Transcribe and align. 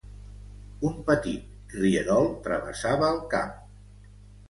Un 0.91 0.95
petit 1.09 1.77
rierol 1.83 2.29
travessava 2.51 3.15
el 3.15 3.25
camp. 3.39 3.57